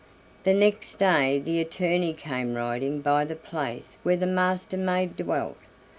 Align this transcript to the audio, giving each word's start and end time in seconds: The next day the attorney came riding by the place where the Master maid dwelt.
The 0.45 0.55
next 0.55 0.95
day 0.97 1.37
the 1.37 1.59
attorney 1.61 2.15
came 2.15 2.55
riding 2.55 3.01
by 3.01 3.23
the 3.23 3.35
place 3.35 3.99
where 4.01 4.17
the 4.17 4.25
Master 4.25 4.75
maid 4.75 5.15
dwelt. 5.15 5.59